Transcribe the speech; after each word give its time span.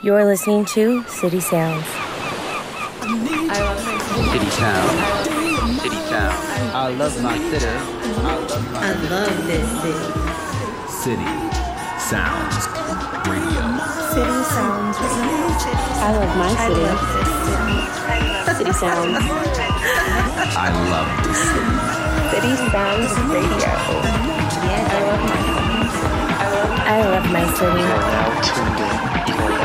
You're 0.00 0.24
listening 0.24 0.64
to 0.66 1.02
City 1.08 1.40
Sounds. 1.40 1.84
I 1.90 3.58
love 3.58 3.84
my 3.84 3.98
City 4.30 4.50
Sound. 4.50 4.94
City 5.80 5.96
Sound. 6.06 6.38
I 6.72 6.94
love 6.94 7.20
my 7.20 7.36
city. 7.50 7.66
I 7.66 8.38
love 8.38 8.70
my 8.70 8.78
I 8.78 8.94
love 9.10 9.34
this 9.48 9.66
city. 9.82 10.06
City 10.86 11.26
Sounds 11.98 12.70
Radio. 13.26 13.66
City 14.14 14.38
Sounds. 14.54 14.96
I 15.98 16.14
love 16.14 16.32
my 16.38 16.54
city. 16.62 16.86
City 18.54 18.72
Sounds. 18.78 19.18
I 20.54 20.70
love 20.94 21.10
this 21.26 21.42
city. 21.42 21.74
City 22.30 22.54
Sounds 22.70 23.12
Radio. 23.34 23.74
Yeah, 24.62 24.94
I 24.94 25.02
love 25.10 25.22
my 25.26 25.38
I 26.86 27.02
love 27.02 27.26
my 27.32 27.42
city. 27.52 27.82
You 27.82 27.90
are 27.90 28.06
now 28.14 28.28
tuned 28.42 29.12
in. 29.12 29.17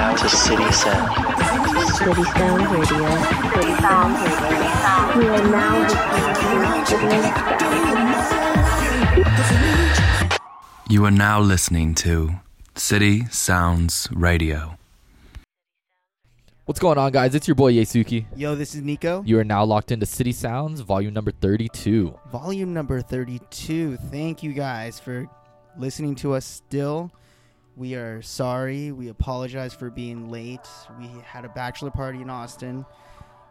You 0.03 0.09
are 0.09 0.11
now 0.11 0.17
to 0.17 0.29
City 0.29 0.71
Sound. 0.73 1.15
City 1.95 2.23
Sounds 2.25 2.67
Radio. 2.73 3.09
City 3.53 3.73
Sounds 3.79 4.19
Radio. 4.19 5.17
We 5.17 5.27
are 5.29 5.47
now 5.47 5.79
listening 5.79 6.83
to 6.83 6.91
City 6.91 8.27
Sounds. 8.27 10.39
You 10.89 11.05
are 11.05 11.11
now 11.11 11.39
listening 11.39 11.95
to 11.95 12.31
City 12.75 13.27
Sounds 13.27 14.09
Radio. 14.11 14.77
What's 16.65 16.81
going 16.81 16.97
on, 16.97 17.13
guys? 17.13 17.33
It's 17.33 17.47
your 17.47 17.55
boy 17.55 17.71
Yesuki. 17.71 18.25
Yo, 18.35 18.55
this 18.55 18.75
is 18.75 18.81
Nico. 18.81 19.23
You 19.25 19.39
are 19.39 19.45
now 19.45 19.63
locked 19.63 19.93
into 19.93 20.05
City 20.05 20.33
Sounds, 20.33 20.81
volume 20.81 21.13
number 21.13 21.31
32. 21.31 22.13
Volume 22.29 22.73
number 22.73 23.01
32. 23.01 23.95
Thank 24.11 24.43
you 24.43 24.51
guys 24.51 24.99
for 24.99 25.29
listening 25.77 26.15
to 26.15 26.33
us 26.33 26.43
still. 26.43 27.09
We 27.75 27.95
are 27.95 28.21
sorry. 28.21 28.91
We 28.91 29.07
apologize 29.09 29.73
for 29.73 29.89
being 29.89 30.29
late. 30.29 30.67
We 30.99 31.07
had 31.25 31.43
a 31.45 31.49
bachelor 31.49 31.89
party 31.91 32.21
in 32.21 32.29
Austin, 32.29 32.85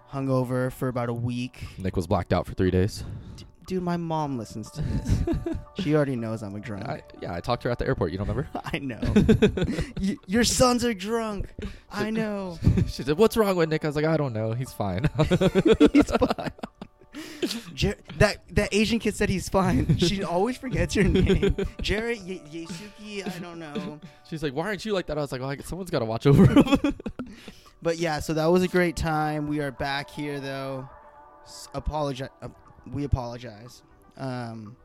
hung 0.06 0.28
over 0.30 0.70
for 0.70 0.88
about 0.88 1.08
a 1.08 1.12
week. 1.14 1.64
Nick 1.78 1.96
was 1.96 2.06
blacked 2.06 2.32
out 2.32 2.46
for 2.46 2.54
three 2.54 2.70
days. 2.70 3.04
Dude, 3.66 3.82
my 3.82 3.96
mom 3.96 4.38
listens 4.38 4.70
to 4.72 4.82
this. 4.82 5.56
she 5.80 5.94
already 5.94 6.16
knows 6.16 6.42
I'm 6.42 6.54
a 6.54 6.60
drunk. 6.60 6.84
I, 6.88 7.02
yeah, 7.20 7.34
I 7.34 7.40
talked 7.40 7.62
to 7.62 7.68
her 7.68 7.72
at 7.72 7.78
the 7.78 7.86
airport. 7.86 8.12
You 8.12 8.18
don't 8.18 8.28
remember? 8.28 8.48
I 8.72 8.78
know. 8.78 9.00
Y- 10.00 10.16
your 10.26 10.44
sons 10.44 10.84
are 10.84 10.94
drunk. 10.94 11.48
I 11.90 12.10
know. 12.10 12.58
she 12.86 13.02
said, 13.04 13.16
"What's 13.18 13.36
wrong 13.36 13.54
with 13.56 13.68
Nick?" 13.68 13.84
I 13.84 13.88
was 13.88 13.94
like, 13.96 14.04
"I 14.04 14.16
don't 14.16 14.32
know. 14.32 14.52
He's 14.52 14.72
fine." 14.72 15.08
He's 15.92 16.10
fine. 16.10 16.50
Jer- 17.74 17.96
that 18.18 18.38
that 18.54 18.68
Asian 18.72 18.98
kid 18.98 19.14
said 19.14 19.28
he's 19.28 19.48
fine. 19.48 19.96
She 19.98 20.22
always 20.22 20.56
forgets 20.56 20.94
your 20.96 21.04
name. 21.04 21.54
Jared 21.80 22.20
y- 22.26 22.40
Yesuki, 22.50 23.26
I 23.26 23.38
don't 23.38 23.58
know. 23.58 24.00
She's 24.28 24.42
like, 24.42 24.54
"Why 24.54 24.64
aren't 24.66 24.84
you 24.84 24.92
like 24.92 25.06
that?" 25.06 25.18
I 25.18 25.20
was 25.20 25.32
like, 25.32 25.40
well, 25.40 25.54
"Someone's 25.62 25.90
got 25.90 25.98
to 26.00 26.04
watch 26.06 26.26
over 26.26 26.46
him." 26.46 26.94
But 27.82 27.98
yeah, 27.98 28.20
so 28.20 28.34
that 28.34 28.46
was 28.46 28.62
a 28.62 28.68
great 28.68 28.94
time. 28.94 29.48
We 29.48 29.58
are 29.60 29.72
back 29.72 30.08
here 30.08 30.38
though. 30.38 30.88
S- 31.44 31.66
apologize. 31.74 32.28
Uh, 32.40 32.48
we 32.92 33.02
apologize. 33.02 33.82
Um, 34.16 34.76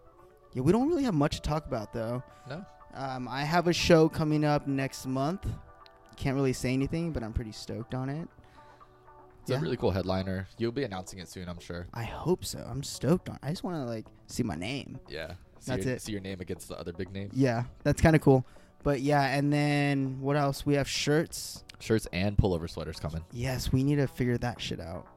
yeah, 0.53 0.63
we 0.63 0.71
don't 0.71 0.89
really 0.89 1.03
have 1.03 1.13
much 1.13 1.35
to 1.35 1.41
talk 1.43 1.67
about 1.67 1.93
though. 1.93 2.23
no. 2.49 2.65
Um, 2.95 3.27
I 3.27 3.43
have 3.43 3.67
a 3.67 3.73
show 3.73 4.09
coming 4.09 4.43
up 4.43 4.65
next 4.65 5.05
month. 5.05 5.45
Can't 6.15 6.35
really 6.35 6.53
say 6.53 6.73
anything, 6.73 7.11
but 7.11 7.21
I'm 7.21 7.33
pretty 7.33 7.51
stoked 7.51 7.93
on 7.93 8.09
it. 8.09 8.27
It's 9.47 9.51
Yeah. 9.53 9.59
a 9.59 9.61
really 9.61 9.77
cool 9.77 9.91
headliner. 9.91 10.45
You'll 10.57 10.73
be 10.73 10.83
announcing 10.83 11.19
it 11.19 11.29
soon, 11.29 11.47
I'm 11.47 11.59
sure. 11.61 11.87
I 11.93 12.03
hope 12.03 12.43
so. 12.43 12.59
I'm 12.69 12.83
stoked 12.83 13.29
on. 13.29 13.35
it. 13.35 13.41
I 13.43 13.49
just 13.51 13.63
want 13.63 13.77
to 13.77 13.85
like 13.85 14.05
see 14.25 14.43
my 14.43 14.55
name. 14.55 14.99
Yeah. 15.07 15.35
See 15.61 15.71
That's 15.71 15.85
your, 15.85 15.95
it. 15.95 16.01
See 16.01 16.11
your 16.11 16.19
name 16.21 16.41
against 16.41 16.67
the 16.67 16.77
other 16.77 16.91
big 16.91 17.13
names. 17.13 17.31
Yeah, 17.33 17.63
that's 17.83 18.01
kind 18.01 18.13
of 18.13 18.21
cool. 18.21 18.45
But 18.83 18.99
yeah, 18.99 19.21
and 19.37 19.51
then 19.53 20.19
what 20.19 20.35
else? 20.35 20.65
We 20.65 20.73
have 20.73 20.87
shirts. 20.89 21.63
Shirts 21.79 22.07
and 22.11 22.37
pullover 22.37 22.69
sweaters 22.69 22.99
coming. 22.99 23.23
Yes, 23.31 23.71
we 23.71 23.83
need 23.85 23.95
to 23.95 24.07
figure 24.07 24.37
that 24.39 24.59
shit 24.59 24.81
out. 24.81 25.07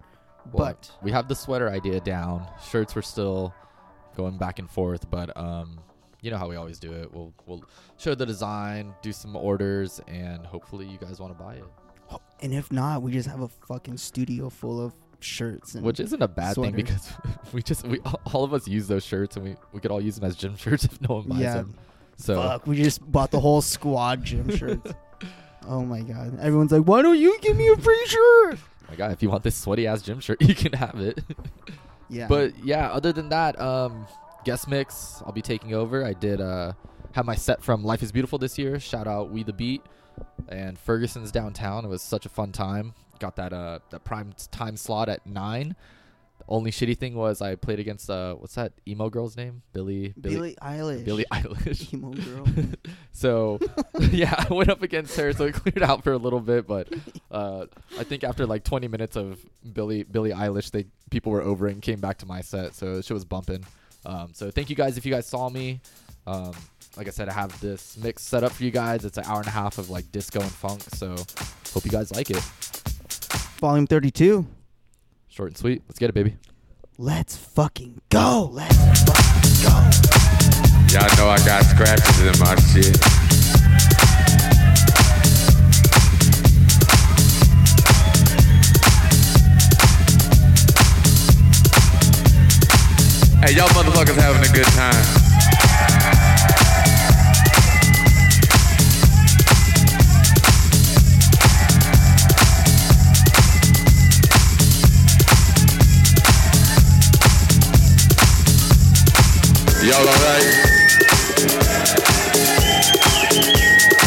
Well, 0.53 0.67
But 0.67 0.93
we 1.03 1.11
have 1.11 1.27
the 1.27 1.35
sweater 1.35 1.69
idea 1.69 1.99
down. 2.01 2.47
Shirts 2.71 2.95
we're 2.95 3.03
still 3.03 3.53
going 4.17 4.39
back 4.39 4.61
and 4.61 4.71
forth, 4.71 5.11
but 5.11 5.37
um, 5.37 5.81
you 6.23 6.31
know 6.31 6.39
how 6.39 6.49
we 6.49 6.55
always 6.55 6.79
do 6.79 6.93
it. 6.93 7.13
We'll 7.13 7.33
we'll 7.47 7.65
show 7.99 8.15
the 8.15 8.27
design, 8.27 8.95
do 9.03 9.11
some 9.11 9.35
orders, 9.35 10.01
and 10.07 10.47
hopefully 10.47 10.87
you 10.87 10.99
guys 10.99 11.19
want 11.19 11.37
to 11.37 11.43
buy 11.43 11.55
it. 11.57 11.65
And 12.41 12.53
if 12.55 12.71
not, 12.73 13.03
we 13.03 13.13
just 13.13 13.29
have 13.29 13.41
a 13.41 13.49
fucking 13.49 13.97
studio 13.99 14.49
full 14.51 14.81
of 14.85 14.93
shirts. 15.21 15.75
And 15.75 15.85
Which 15.85 16.01
isn't 16.01 16.23
a 16.23 16.29
bad 16.29 16.55
thing 16.57 16.73
because 16.73 17.13
we 17.53 17.63
just 17.63 17.87
we 17.87 17.99
all 18.33 18.45
of 18.45 18.55
us 18.55 18.67
use 18.67 18.89
those 18.89 19.05
shirts 19.05 19.37
and 19.37 19.45
we 19.45 19.57
we 19.73 19.81
could 19.81 19.91
all 19.91 20.01
use 20.01 20.17
them 20.17 20.25
as 20.25 20.37
gym 20.37 20.57
shirts 20.65 20.85
if 20.85 21.01
no 21.09 21.17
one 21.17 21.29
buys 21.29 21.41
Yeah. 21.41 21.55
them. 21.55 21.75
So 22.17 22.37
fuck, 22.37 22.67
we 22.67 22.77
just 22.77 23.11
bought 23.11 23.31
the 23.31 23.41
whole 23.47 23.61
squad 23.63 24.25
gym 24.25 24.55
shirts. 24.57 24.93
oh 25.67 25.85
my 25.85 26.01
god! 26.03 26.39
Everyone's 26.41 26.73
like, 26.73 26.83
"Why 26.83 27.03
don't 27.03 27.19
you 27.19 27.39
give 27.41 27.57
me 27.57 27.69
a 27.69 27.77
free 27.77 28.07
shirt?" 28.07 28.59
my 28.89 28.97
god, 28.97 29.13
if 29.13 29.23
you 29.23 29.31
want 29.31 29.43
this 29.45 29.55
sweaty 29.57 29.87
ass 29.87 30.03
gym 30.03 30.19
shirt, 30.21 30.43
you 30.43 30.55
can 30.55 30.73
have 30.73 30.99
it. 31.01 31.21
Yeah, 32.09 32.27
But 32.27 32.55
yeah, 32.65 32.91
other 32.91 33.13
than 33.13 33.29
that, 33.29 33.59
um, 33.61 34.05
guest 34.45 34.67
mix, 34.67 35.23
I'll 35.25 35.31
be 35.33 35.43
taking 35.43 35.75
over. 35.75 36.05
I 36.05 36.13
did 36.13 36.41
uh, 36.41 36.73
have 37.13 37.25
my 37.25 37.37
set 37.37 37.63
from 37.63 37.85
Life 37.85 38.03
is 38.03 38.11
Beautiful 38.11 38.37
this 38.37 38.59
year. 38.59 38.81
Shout 38.81 39.07
out 39.07 39.31
We 39.31 39.45
the 39.45 39.53
Beat 39.53 39.81
and 40.49 40.79
Ferguson's 40.79 41.31
downtown. 41.31 41.85
It 41.85 41.89
was 41.89 42.03
such 42.03 42.27
a 42.27 42.29
fun 42.29 42.53
time. 42.53 42.95
Got 43.19 43.37
that 43.37 43.53
uh 43.53 43.81
that 43.91 44.05
prime 44.05 44.33
time 44.51 44.77
slot 44.77 45.09
at 45.09 45.27
nine. 45.27 45.77
The 46.39 46.45
only 46.49 46.71
shitty 46.71 46.97
thing 46.97 47.15
was 47.15 47.43
I 47.43 47.55
played 47.55 47.79
against 47.81 48.09
uh 48.09 48.35
what's 48.35 48.55
that 48.55 48.73
emo 48.89 49.11
girl's 49.11 49.37
name? 49.37 49.63
Billy 49.73 50.15
Billie 50.19 50.57
Eilish, 50.63 51.05
Billie 51.05 51.27
Eilish. 51.31 51.93
emo 51.93 52.11
girl. 52.55 52.67
So 53.13 53.59
yeah, 54.11 54.35
I 54.49 54.53
went 54.53 54.71
up 54.71 54.83
against 54.83 55.17
her, 55.17 55.33
so 55.33 55.45
it 55.45 55.55
cleared 55.55 55.83
out 55.83 56.03
for 56.03 56.13
a 56.13 56.19
little 56.19 56.41
bit. 56.41 56.67
But 56.67 56.89
uh, 57.31 57.67
I 57.99 58.05
think 58.05 58.25
after 58.25 58.47
like 58.47 58.65
20 58.65 58.89
minutes 58.89 59.17
of 59.17 59.39
Billy 59.71 60.03
Billie 60.05 60.31
Eilish, 60.31 60.71
they 60.71 60.87
people 61.11 61.31
were 61.33 61.43
over 61.43 61.67
and 61.67 61.83
came 61.83 62.01
back 62.01 62.19
to 62.19 62.27
my 62.27 62.41
set, 62.41 62.75
so 62.75 63.01
shit 63.03 63.13
was 63.13 63.25
bumping. 63.27 63.65
Um, 64.07 64.31
so 64.33 64.51
thank 64.51 64.71
you 64.71 64.77
guys 64.77 64.97
if 64.97 65.05
you 65.05 65.13
guys 65.13 65.27
saw 65.27 65.51
me. 65.51 65.81
Um, 66.27 66.53
like 66.97 67.07
I 67.07 67.11
said, 67.11 67.29
I 67.29 67.33
have 67.33 67.59
this 67.61 67.97
mix 67.97 68.23
set 68.23 68.43
up 68.43 68.53
for 68.53 68.65
you 68.65 68.71
guys. 68.71 69.05
It's 69.05 69.17
an 69.17 69.25
hour 69.25 69.39
and 69.39 69.47
a 69.47 69.51
half 69.51 69.79
of 69.79 69.91
like 69.91 70.11
disco 70.13 70.41
and 70.41 70.51
funk. 70.51 70.83
So 70.95 71.15
hope 71.73 71.85
you 71.85 71.91
guys 71.91 72.13
like 72.13 72.31
it. 72.31 72.43
Volume 73.59 73.87
thirty-two. 73.87 74.47
Short 75.29 75.51
and 75.51 75.57
sweet. 75.57 75.83
Let's 75.89 75.99
get 75.99 76.11
it, 76.11 76.15
baby. 76.15 76.37
Let's 76.99 77.37
fucking 77.37 78.01
go. 78.09 78.51
Let's 78.53 78.77
fucking 78.77 79.63
go. 79.63 79.71
Y'all 80.93 81.17
know 81.17 81.29
I 81.31 81.39
got 81.47 81.65
scratches 81.65 82.21
in 82.21 82.39
my 82.41 82.57
shit. 82.73 82.97
Hey, 93.41 93.57
y'all 93.57 93.69
motherfuckers 93.69 94.17
having 94.17 94.43
a 94.43 94.53
good 94.53 94.67
time. 94.67 95.20
Y'all 109.83 110.07
alright? 110.07 110.45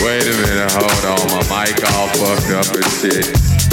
Wait 0.03 0.21
a 0.21 0.33
minute, 0.37 0.71
hold 0.71 1.05
on. 1.05 1.27
My 1.49 1.65
mic 1.65 1.83
all 1.93 2.07
fucked 2.09 2.51
up 2.51 2.75
and 2.75 2.85
shit. 3.01 3.72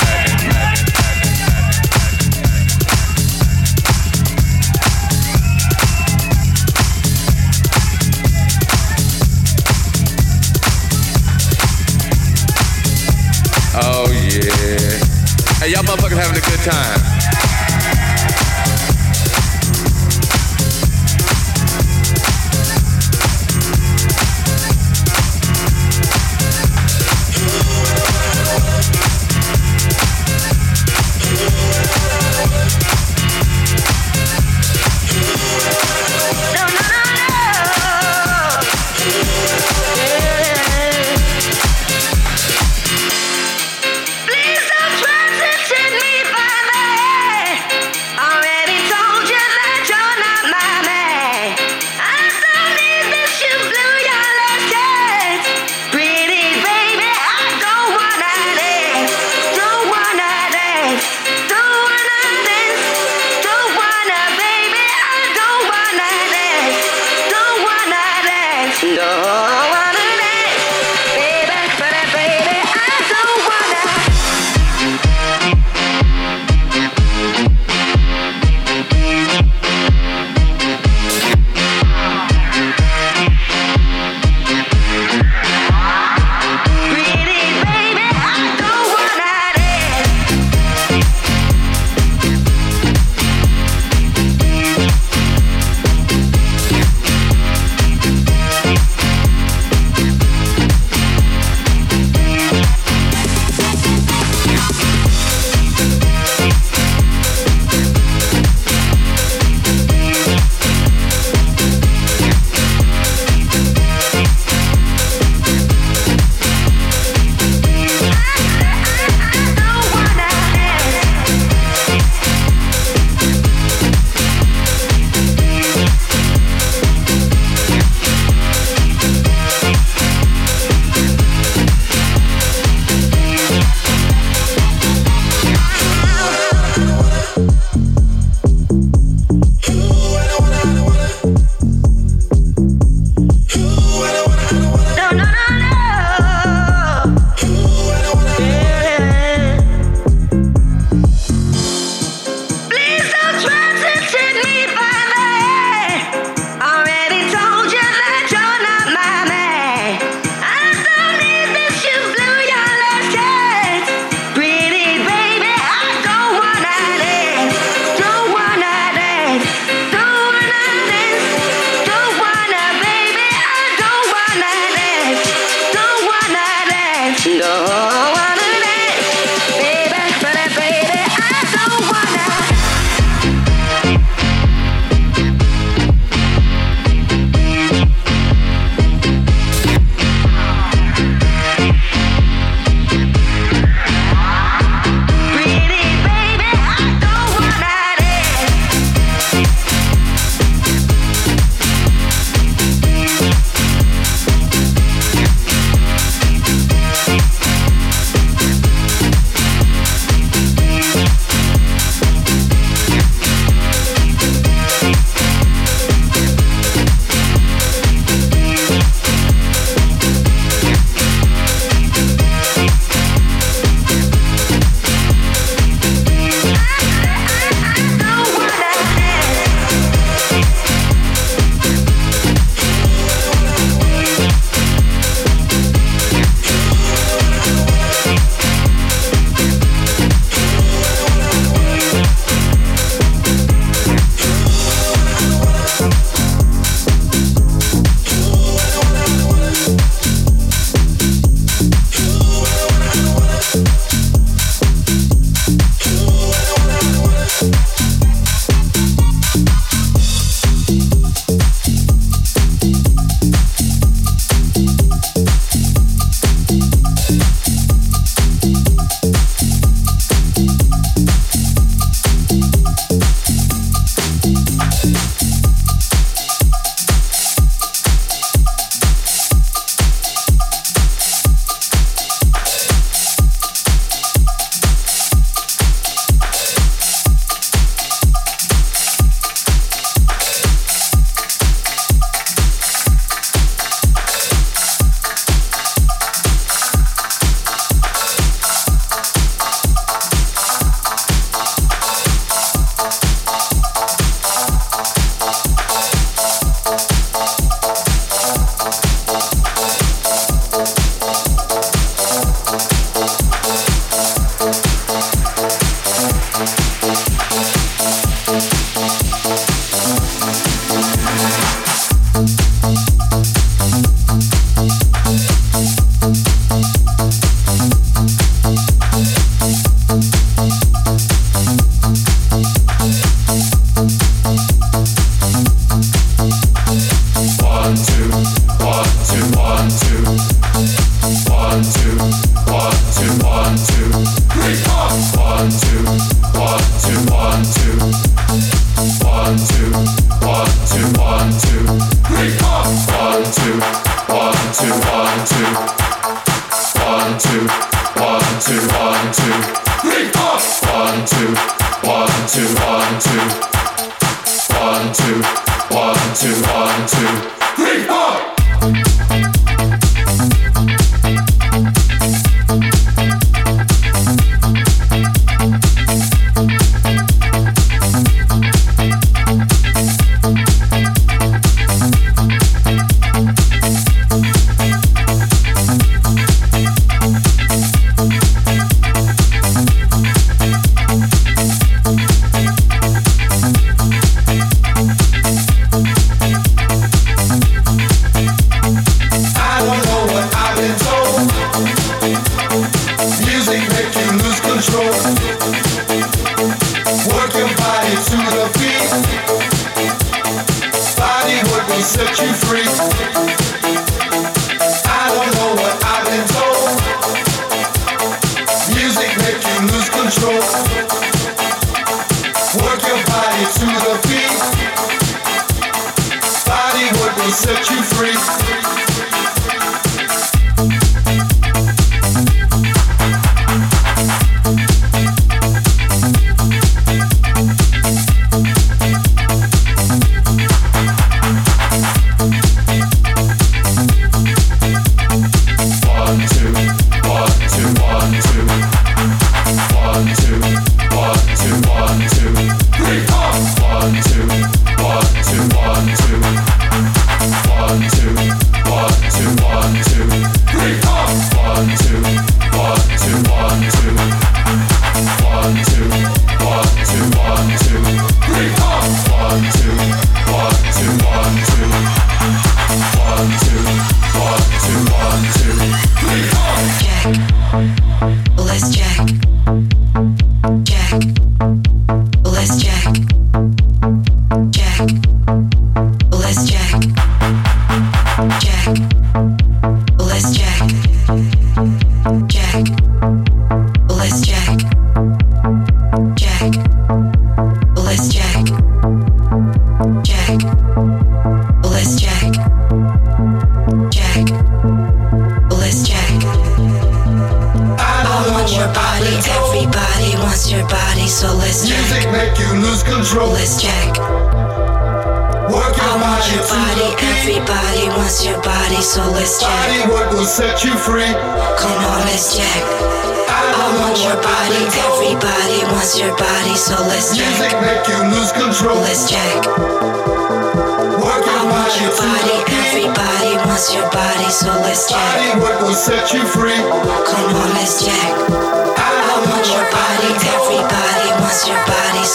Hey, 15.61 15.73
y'all 15.73 15.83
motherfuckers 15.83 16.17
having 16.17 16.37
a 16.37 16.41
good 16.41 16.59
time. 16.61 17.40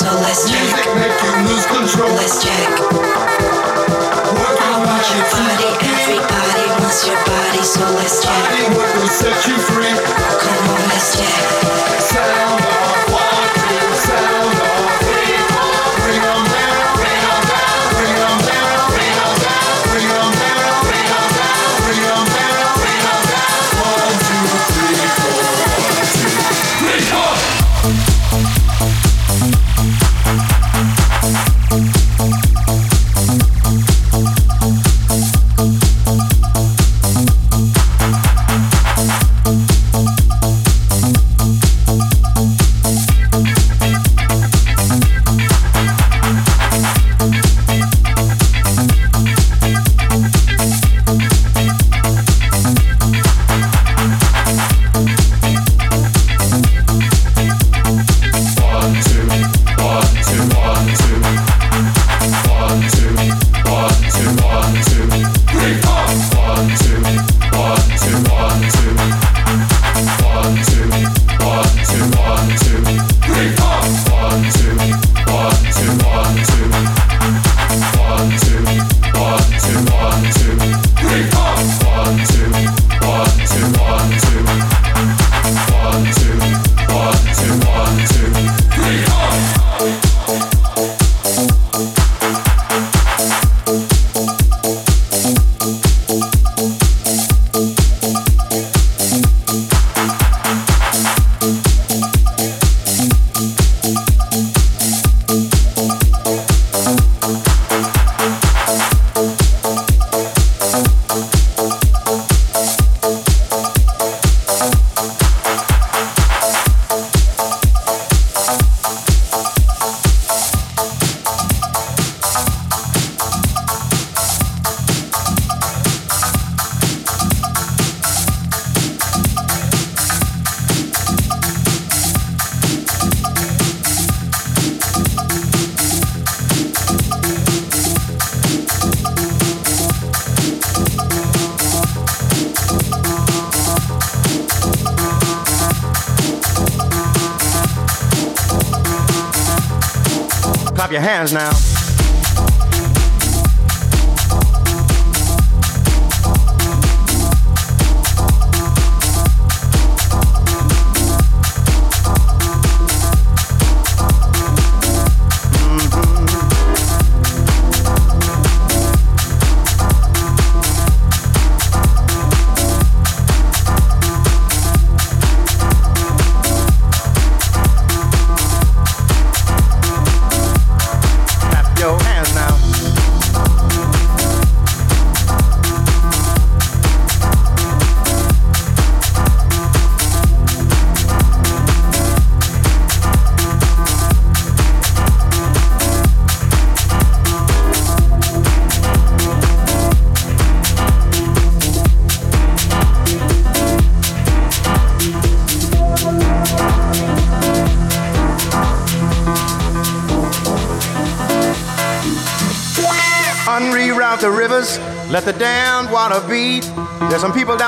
So 0.07 0.13
let's 0.21 0.49
check. 0.49 0.63
Music 0.63 0.87
make 0.95 1.19
you 1.21 1.33
lose 1.51 1.67
control. 1.67 2.15
Let's 2.15 2.39
check. 2.41 2.79
Work 2.79 4.59
I 4.63 4.79
want 4.87 5.03
your 5.11 5.27
body, 5.35 5.67
everybody 5.83 6.67
wants 6.79 7.05
your 7.09 7.19
body, 7.27 7.63
so 7.65 7.83
let's 7.99 8.23
check. 8.23 8.31
Body 8.31 8.77
work 8.79 8.95
will 9.03 9.09
set 9.09 9.35
you 9.49 9.59
free. 9.59 9.91
Come 10.39 10.71
on, 10.71 10.89
let's 10.95 11.19
check. 11.19 11.96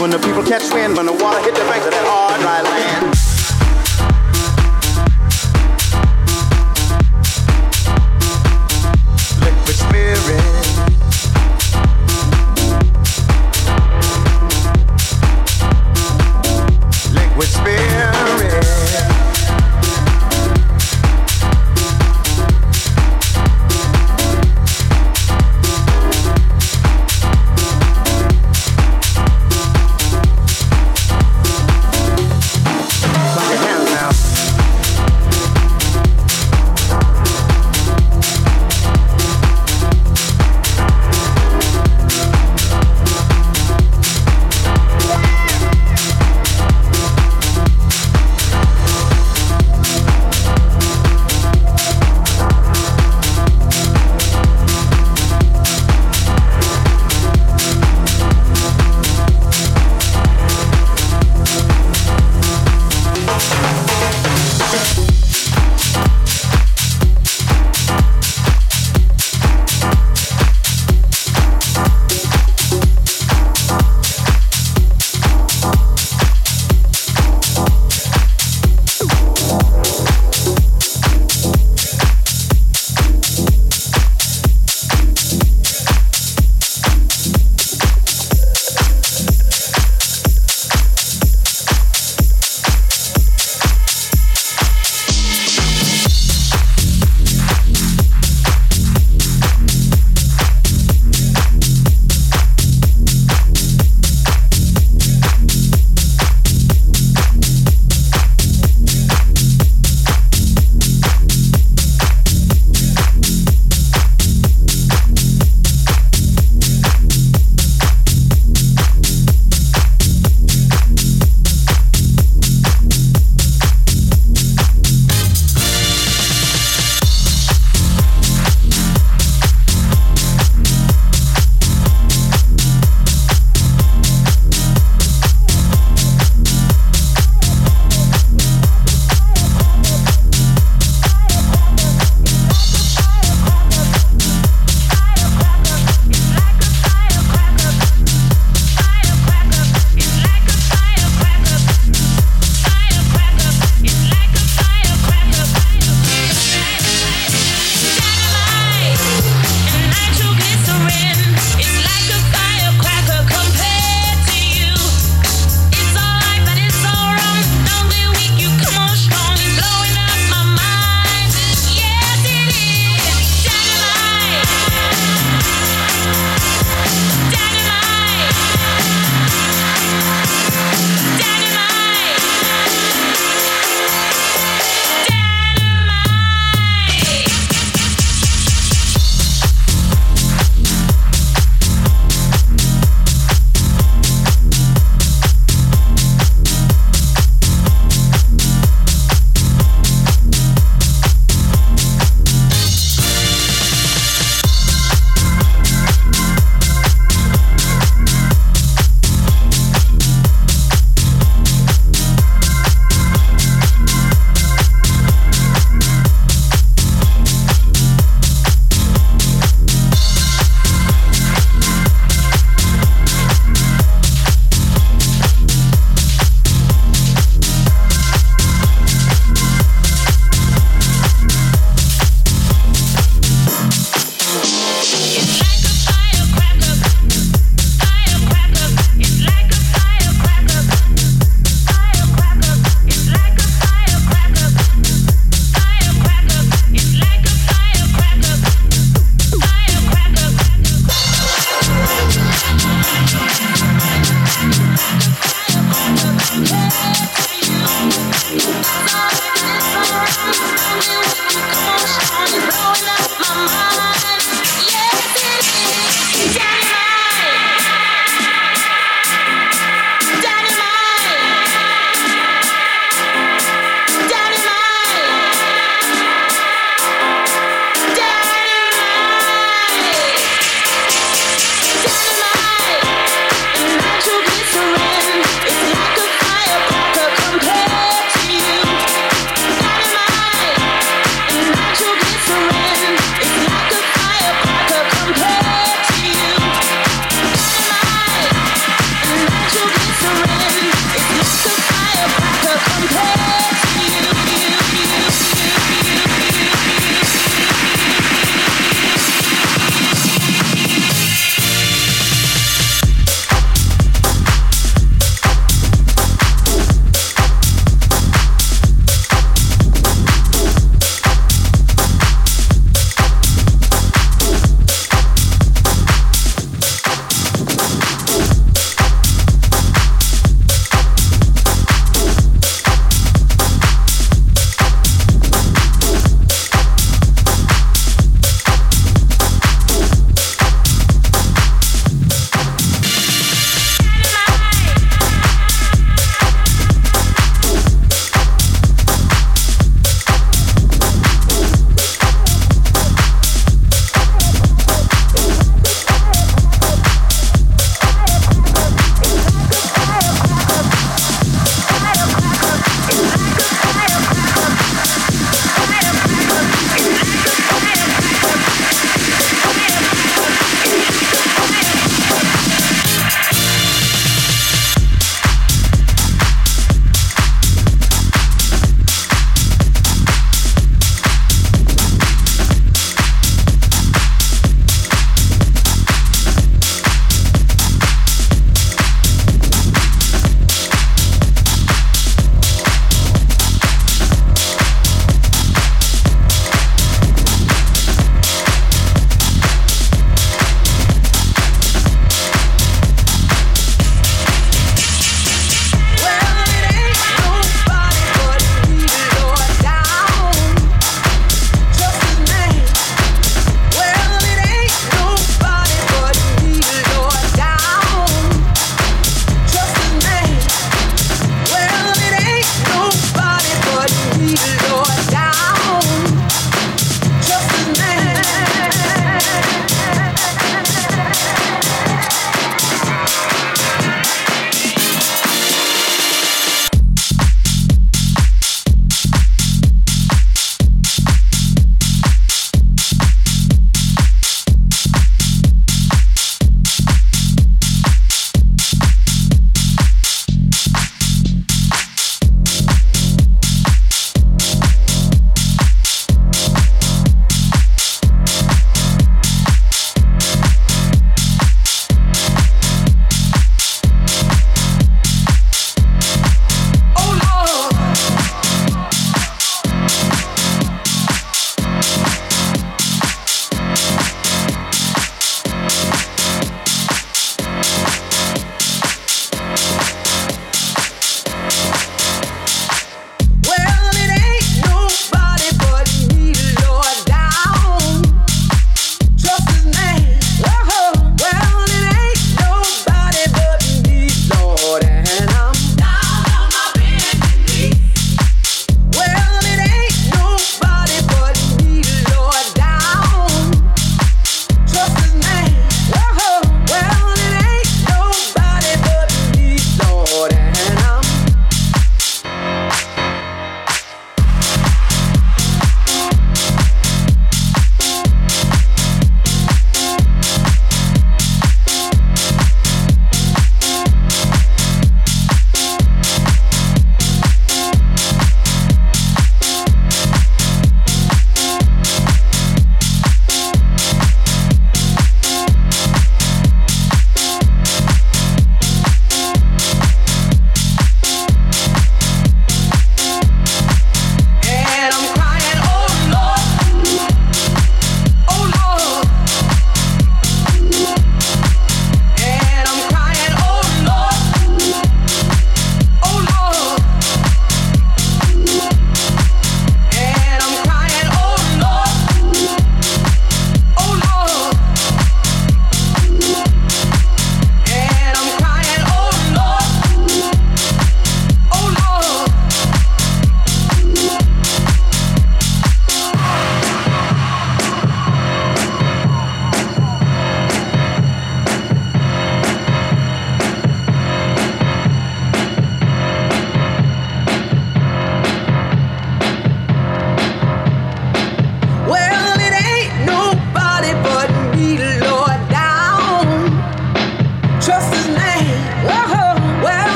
when 0.00 0.10
the 0.10 0.18
people 0.18 0.42
catch 0.42 0.72
wind, 0.72 0.96
when 0.96 1.04
the 1.04 1.12
water 1.12 1.40
hit 1.42 1.54
the 1.54 1.60
banks 1.68 1.84
of 1.84 1.92
that 1.92 2.06
hard, 2.06 2.40
dry 2.40 2.62
land. 2.62 3.19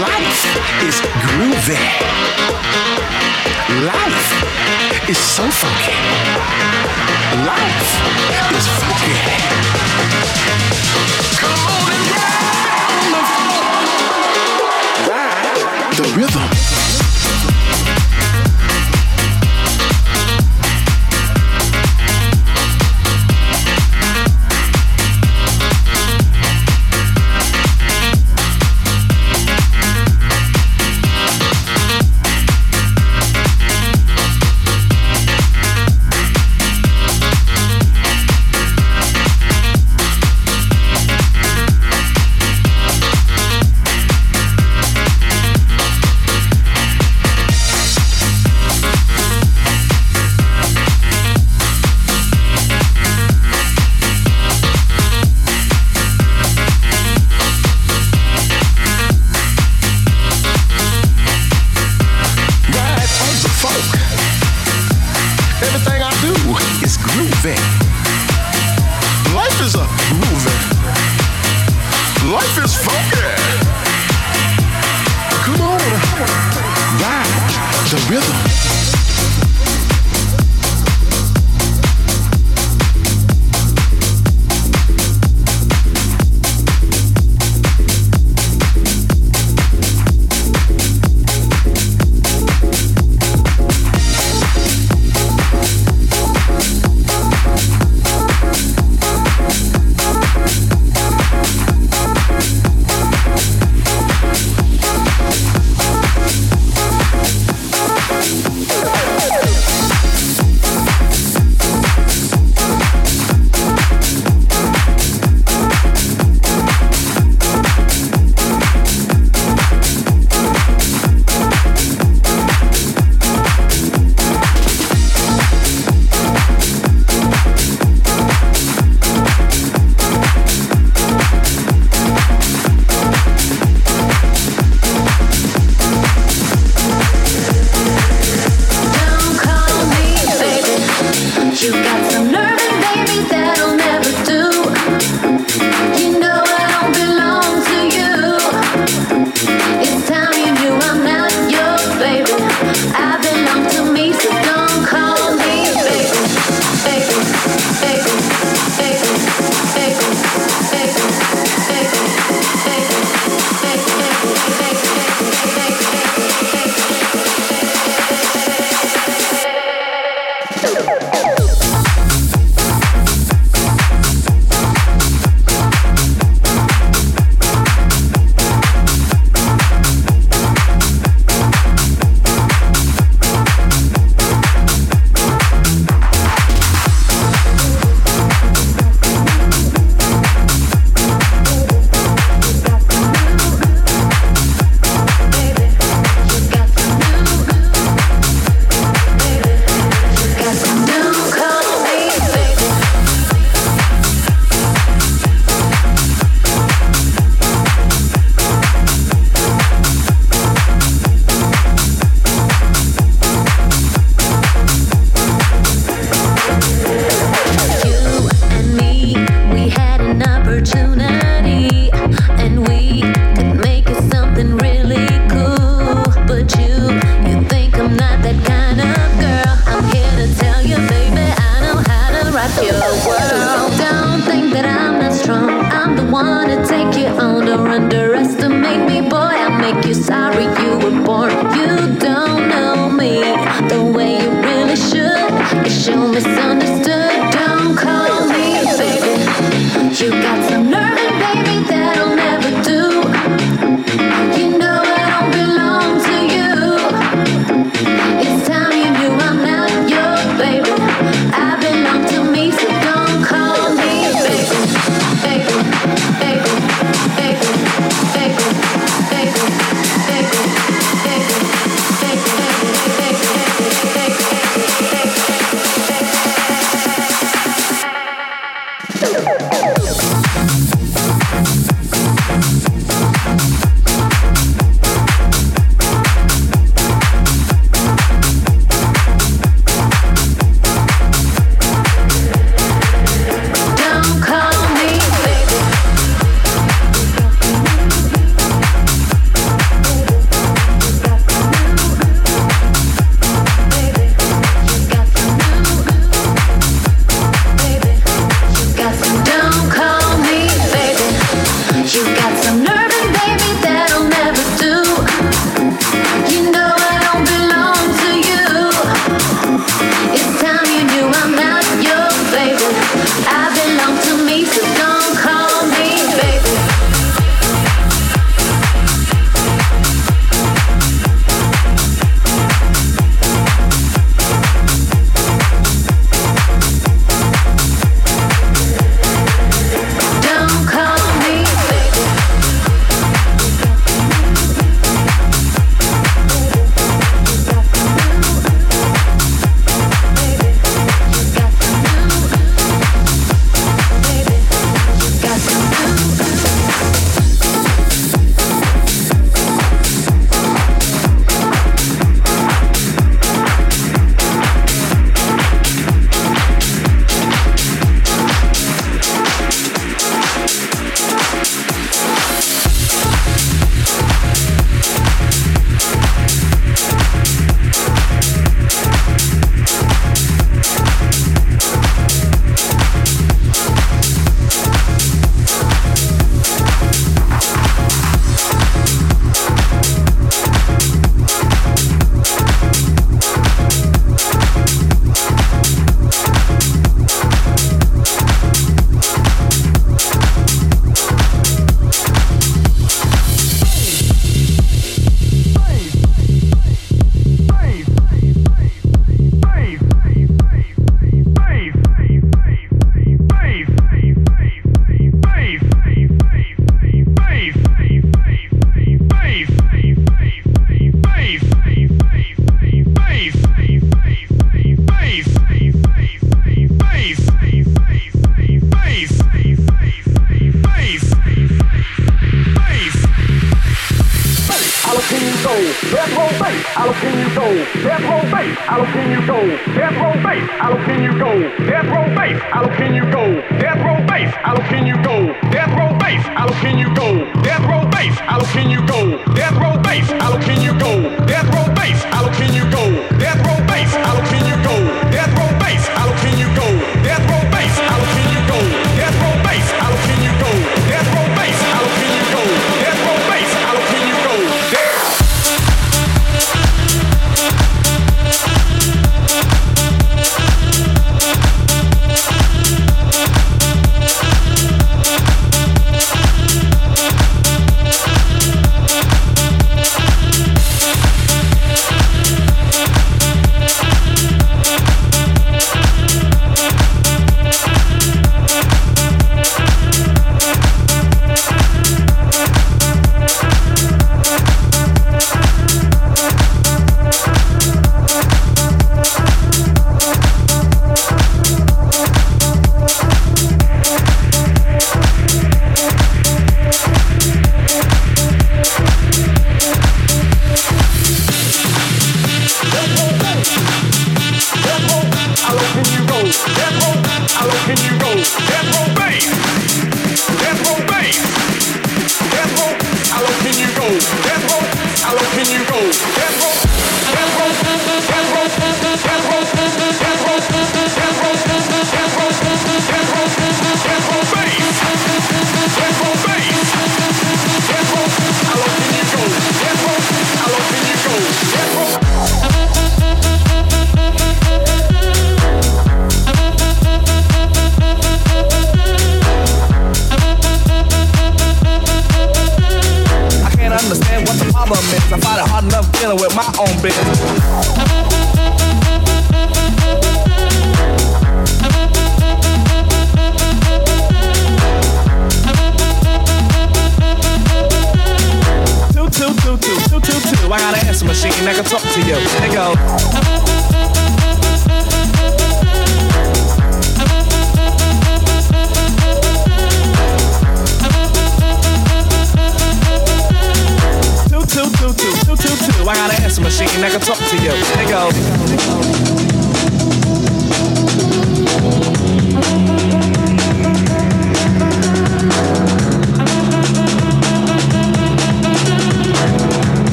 Life 0.00 0.46
is 0.86 1.00
groovy. 1.24 1.80
Life 3.84 5.08
is 5.08 5.18
so 5.18 5.42
funky. 5.50 5.96
Life 7.44 7.90
is 8.56 8.66
funky. 8.78 9.16
Come 11.40 11.74
on 11.74 11.79
rhythm. 16.16 16.99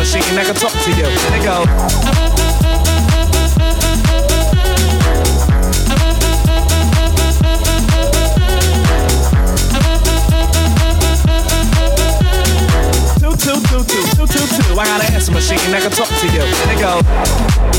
machine 0.00 0.34
that 0.34 0.46
can 0.46 0.54
talk 0.54 0.72
to 0.72 0.90
you. 0.96 1.04
And 1.04 1.34
it 1.34 1.44
go. 1.44 1.60
two, 13.20 13.36
two, 13.36 13.60
two, 13.68 13.84
two, 13.84 14.26
two, 14.26 14.46
two, 14.46 14.62
two. 14.62 14.80
I 14.80 14.86
got 14.86 15.04
an 15.04 15.12
answer 15.12 15.32
machine 15.32 15.58
that 15.70 15.82
can 15.82 15.92
talk 15.92 16.08
to 16.08 16.26
you. 16.32 16.44
They 16.64 16.80
go. 16.80 17.69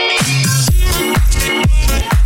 On 0.00 0.06
up. 2.12 2.19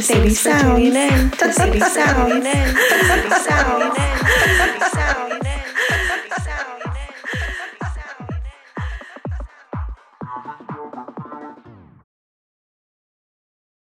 To 0.00 0.06
City 0.06 0.30
Sounds. 0.30 1.38
To 1.38 1.52
City 1.52 1.80
Sounds. 1.96 2.44